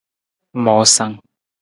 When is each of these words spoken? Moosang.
Moosang. 0.63 1.13